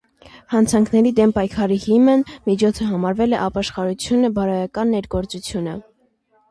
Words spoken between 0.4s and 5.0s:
Հանցանքների դեմ պայքարի հիմն. միջոցը համարվել է ապաշխարությունը, բարոյական